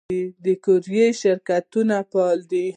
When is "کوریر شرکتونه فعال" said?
0.63-2.39